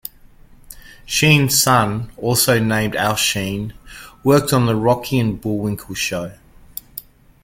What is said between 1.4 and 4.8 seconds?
son, also named Al Shean, worked on "The